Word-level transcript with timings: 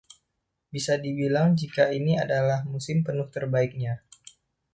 Bisa 0.73 0.93
dibilang 1.05 1.49
jika 1.61 1.85
ini 1.99 2.13
adalah 2.25 2.59
musim 2.71 2.97
penuh 3.05 3.27
terbaiknya. 3.35 3.93